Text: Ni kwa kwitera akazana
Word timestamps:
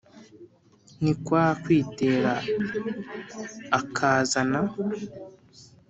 Ni 1.03 1.11
kwa 1.23 1.45
kwitera 1.61 2.31
akazana 3.79 4.59